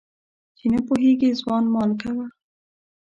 [0.57, 2.25] چي نه پوهېږي ځوان مال کوه.